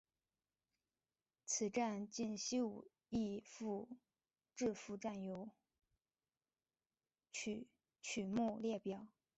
[8.01, 9.05] 曲目列表